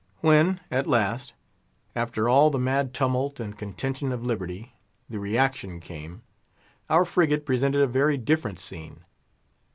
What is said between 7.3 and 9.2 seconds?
presented a very different scene.